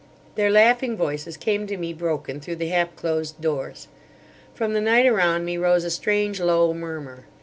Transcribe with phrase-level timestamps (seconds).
[0.33, 3.87] Their laughing voices came to me broken through the half closed doors.
[4.55, 7.25] From the night around me rose a strange low murmur.